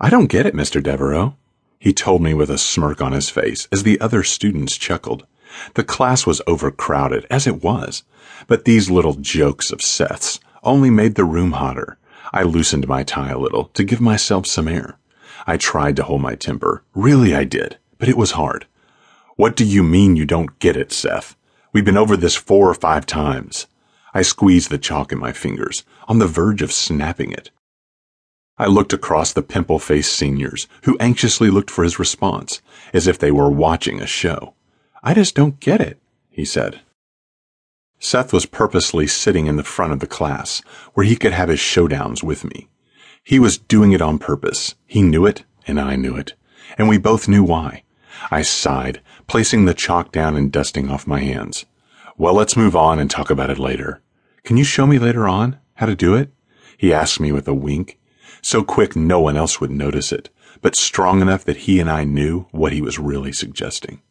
I 0.00 0.10
don't 0.10 0.30
get 0.30 0.46
it, 0.46 0.54
Mr. 0.54 0.80
Devereux. 0.80 1.32
He 1.80 1.92
told 1.92 2.22
me 2.22 2.32
with 2.32 2.50
a 2.50 2.58
smirk 2.58 3.02
on 3.02 3.12
his 3.12 3.30
face 3.30 3.66
as 3.72 3.82
the 3.82 4.00
other 4.00 4.22
students 4.22 4.76
chuckled. 4.76 5.26
The 5.74 5.82
class 5.82 6.24
was 6.24 6.40
overcrowded, 6.46 7.26
as 7.30 7.48
it 7.48 7.64
was, 7.64 8.04
but 8.46 8.64
these 8.64 8.90
little 8.90 9.14
jokes 9.14 9.72
of 9.72 9.82
Seth's 9.82 10.38
only 10.62 10.88
made 10.88 11.16
the 11.16 11.24
room 11.24 11.52
hotter. 11.52 11.98
I 12.32 12.44
loosened 12.44 12.86
my 12.86 13.02
tie 13.02 13.30
a 13.30 13.38
little 13.38 13.64
to 13.74 13.82
give 13.82 14.00
myself 14.00 14.46
some 14.46 14.68
air. 14.68 14.98
I 15.48 15.56
tried 15.56 15.96
to 15.96 16.04
hold 16.04 16.22
my 16.22 16.36
temper. 16.36 16.84
Really, 16.94 17.34
I 17.34 17.42
did, 17.42 17.78
but 17.98 18.08
it 18.08 18.16
was 18.16 18.32
hard. 18.32 18.66
What 19.34 19.56
do 19.56 19.64
you 19.64 19.82
mean 19.82 20.14
you 20.14 20.26
don't 20.26 20.58
get 20.60 20.76
it, 20.76 20.92
Seth? 20.92 21.36
We've 21.72 21.84
been 21.84 21.96
over 21.96 22.16
this 22.16 22.36
four 22.36 22.70
or 22.70 22.74
five 22.74 23.04
times. 23.04 23.66
I 24.14 24.22
squeezed 24.22 24.70
the 24.70 24.78
chalk 24.78 25.10
in 25.10 25.18
my 25.18 25.32
fingers, 25.32 25.84
on 26.06 26.18
the 26.18 26.26
verge 26.26 26.62
of 26.62 26.72
snapping 26.72 27.32
it. 27.32 27.50
I 28.58 28.66
looked 28.66 28.92
across 28.92 29.32
the 29.32 29.42
pimple 29.42 29.78
faced 29.78 30.12
seniors, 30.12 30.66
who 30.82 30.96
anxiously 30.98 31.48
looked 31.48 31.70
for 31.70 31.84
his 31.84 31.98
response, 31.98 32.60
as 32.92 33.06
if 33.06 33.18
they 33.18 33.30
were 33.30 33.50
watching 33.50 34.00
a 34.00 34.06
show. 34.06 34.54
I 35.02 35.14
just 35.14 35.34
don't 35.34 35.60
get 35.60 35.80
it, 35.80 36.00
he 36.28 36.44
said. 36.44 36.80
Seth 38.00 38.32
was 38.32 38.46
purposely 38.46 39.06
sitting 39.06 39.46
in 39.46 39.56
the 39.56 39.62
front 39.62 39.92
of 39.92 40.00
the 40.00 40.06
class, 40.06 40.60
where 40.94 41.06
he 41.06 41.16
could 41.16 41.32
have 41.32 41.48
his 41.48 41.60
showdowns 41.60 42.22
with 42.22 42.44
me. 42.44 42.68
He 43.22 43.38
was 43.38 43.58
doing 43.58 43.92
it 43.92 44.02
on 44.02 44.18
purpose. 44.18 44.74
He 44.86 45.02
knew 45.02 45.26
it, 45.26 45.44
and 45.66 45.80
I 45.80 45.96
knew 45.96 46.16
it. 46.16 46.34
And 46.76 46.88
we 46.88 46.98
both 46.98 47.28
knew 47.28 47.44
why. 47.44 47.82
I 48.30 48.42
sighed, 48.42 49.00
placing 49.26 49.64
the 49.64 49.74
chalk 49.74 50.12
down 50.12 50.36
and 50.36 50.50
dusting 50.50 50.90
off 50.90 51.06
my 51.06 51.20
hands. 51.20 51.64
Well, 52.16 52.34
let's 52.34 52.56
move 52.56 52.74
on 52.74 52.98
and 52.98 53.10
talk 53.10 53.30
about 53.30 53.50
it 53.50 53.58
later. 53.58 54.00
Can 54.42 54.56
you 54.56 54.64
show 54.64 54.86
me 54.86 54.98
later 54.98 55.28
on 55.28 55.58
how 55.74 55.86
to 55.86 55.94
do 55.94 56.14
it? 56.14 56.32
He 56.76 56.92
asked 56.92 57.20
me 57.20 57.32
with 57.32 57.46
a 57.46 57.54
wink, 57.54 57.97
so 58.42 58.62
quick 58.62 58.96
no 58.96 59.20
one 59.20 59.36
else 59.36 59.60
would 59.60 59.70
notice 59.70 60.12
it, 60.12 60.30
but 60.60 60.76
strong 60.76 61.20
enough 61.20 61.44
that 61.44 61.58
he 61.58 61.80
and 61.80 61.90
I 61.90 62.04
knew 62.04 62.46
what 62.50 62.72
he 62.72 62.82
was 62.82 62.98
really 62.98 63.32
suggesting. 63.32 64.02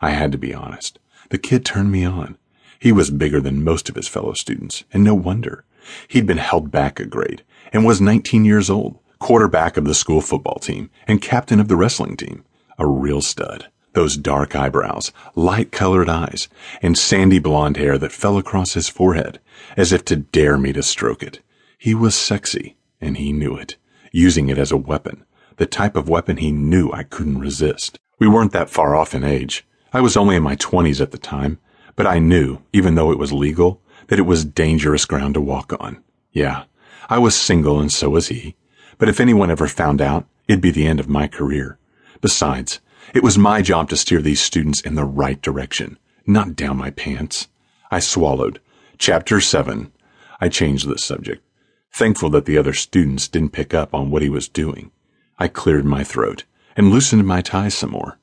I 0.00 0.10
had 0.10 0.32
to 0.32 0.38
be 0.38 0.54
honest. 0.54 0.98
The 1.30 1.38
kid 1.38 1.64
turned 1.64 1.92
me 1.92 2.04
on. 2.04 2.36
He 2.78 2.92
was 2.92 3.10
bigger 3.10 3.40
than 3.40 3.64
most 3.64 3.88
of 3.88 3.94
his 3.94 4.08
fellow 4.08 4.32
students, 4.32 4.84
and 4.92 5.04
no 5.04 5.14
wonder. 5.14 5.64
He'd 6.08 6.26
been 6.26 6.38
held 6.38 6.70
back 6.70 6.98
a 6.98 7.06
grade 7.06 7.44
and 7.72 7.84
was 7.84 8.00
19 8.00 8.44
years 8.44 8.68
old, 8.68 8.98
quarterback 9.18 9.76
of 9.76 9.84
the 9.84 9.94
school 9.94 10.20
football 10.20 10.58
team 10.58 10.90
and 11.06 11.22
captain 11.22 11.60
of 11.60 11.68
the 11.68 11.76
wrestling 11.76 12.16
team. 12.16 12.44
A 12.78 12.86
real 12.86 13.20
stud. 13.20 13.68
Those 13.94 14.16
dark 14.16 14.56
eyebrows, 14.56 15.12
light 15.34 15.70
colored 15.70 16.08
eyes, 16.08 16.48
and 16.80 16.96
sandy 16.96 17.38
blonde 17.38 17.76
hair 17.76 17.98
that 17.98 18.10
fell 18.10 18.38
across 18.38 18.74
his 18.74 18.88
forehead, 18.88 19.38
as 19.76 19.92
if 19.92 20.04
to 20.06 20.16
dare 20.16 20.56
me 20.56 20.72
to 20.72 20.82
stroke 20.82 21.22
it. 21.22 21.40
He 21.78 21.94
was 21.94 22.14
sexy, 22.14 22.76
and 23.02 23.18
he 23.18 23.32
knew 23.32 23.56
it, 23.56 23.76
using 24.12 24.48
it 24.48 24.56
as 24.56 24.72
a 24.72 24.76
weapon, 24.76 25.26
the 25.56 25.66
type 25.66 25.96
of 25.96 26.08
weapon 26.08 26.38
he 26.38 26.52
knew 26.52 26.90
I 26.90 27.02
couldn't 27.02 27.40
resist. 27.40 27.98
We 28.18 28.28
weren't 28.28 28.52
that 28.52 28.70
far 28.70 28.94
off 28.94 29.14
in 29.14 29.24
age. 29.24 29.66
I 29.92 30.00
was 30.00 30.16
only 30.16 30.36
in 30.36 30.42
my 30.42 30.54
twenties 30.54 31.00
at 31.00 31.10
the 31.10 31.18
time, 31.18 31.58
but 31.96 32.06
I 32.06 32.18
knew, 32.18 32.62
even 32.72 32.94
though 32.94 33.12
it 33.12 33.18
was 33.18 33.32
legal, 33.32 33.82
that 34.06 34.18
it 34.18 34.22
was 34.22 34.44
dangerous 34.44 35.04
ground 35.04 35.34
to 35.34 35.40
walk 35.40 35.74
on. 35.78 36.02
Yeah, 36.32 36.64
I 37.10 37.18
was 37.18 37.34
single 37.34 37.80
and 37.80 37.92
so 37.92 38.10
was 38.10 38.28
he, 38.28 38.56
but 38.96 39.08
if 39.08 39.20
anyone 39.20 39.50
ever 39.50 39.68
found 39.68 40.00
out, 40.00 40.26
it'd 40.48 40.62
be 40.62 40.70
the 40.70 40.86
end 40.86 41.00
of 41.00 41.08
my 41.08 41.28
career. 41.28 41.78
Besides, 42.20 42.80
it 43.14 43.22
was 43.22 43.36
my 43.36 43.60
job 43.60 43.88
to 43.90 43.96
steer 43.96 44.22
these 44.22 44.40
students 44.40 44.80
in 44.80 44.94
the 44.94 45.04
right 45.04 45.42
direction, 45.42 45.98
not 46.26 46.56
down 46.56 46.76
my 46.76 46.90
pants. 46.90 47.48
I 47.90 47.98
swallowed. 47.98 48.60
Chapter 48.96 49.40
7. 49.40 49.92
I 50.40 50.48
changed 50.48 50.88
the 50.88 50.98
subject, 50.98 51.44
thankful 51.92 52.30
that 52.30 52.46
the 52.46 52.56
other 52.56 52.72
students 52.72 53.28
didn't 53.28 53.52
pick 53.52 53.74
up 53.74 53.94
on 53.94 54.10
what 54.10 54.22
he 54.22 54.28
was 54.28 54.48
doing. 54.48 54.90
I 55.38 55.48
cleared 55.48 55.84
my 55.84 56.04
throat 56.04 56.44
and 56.76 56.90
loosened 56.90 57.26
my 57.26 57.42
tie 57.42 57.68
some 57.68 57.90
more. 57.90 58.18